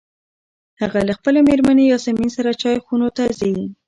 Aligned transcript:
هغه 0.81 0.99
له 1.07 1.13
خپلې 1.17 1.39
مېرمنې 1.47 1.85
یاسمین 1.93 2.29
سره 2.37 2.57
چای 2.61 2.77
خونو 2.85 3.07
ته 3.15 3.23
ځي. 3.39 3.53